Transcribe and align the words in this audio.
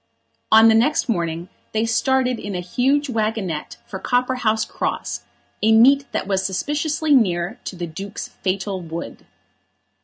On 0.51 0.67
the 0.67 0.73
next 0.73 1.07
morning 1.07 1.47
they 1.73 1.85
started 1.85 2.39
in 2.39 2.55
a 2.55 2.59
huge 2.59 3.07
waggonette 3.07 3.77
for 3.85 3.99
Copperhouse 3.99 4.65
Cross, 4.67 5.25
a 5.61 5.71
meet 5.71 6.11
that 6.11 6.25
was 6.25 6.43
suspiciously 6.43 7.13
near 7.13 7.59
to 7.65 7.75
the 7.75 7.85
Duke's 7.85 8.27
fatal 8.27 8.81
wood. 8.81 9.27